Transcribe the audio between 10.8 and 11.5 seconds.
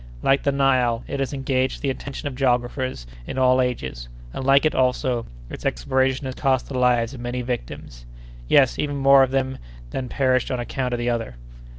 of the other."